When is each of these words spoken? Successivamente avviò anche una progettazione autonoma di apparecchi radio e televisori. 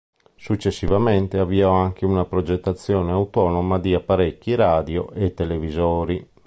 Successivamente 0.35 1.37
avviò 1.37 1.73
anche 1.73 2.05
una 2.07 2.25
progettazione 2.25 3.11
autonoma 3.11 3.77
di 3.77 3.93
apparecchi 3.93 4.55
radio 4.55 5.11
e 5.11 5.35
televisori. 5.35 6.27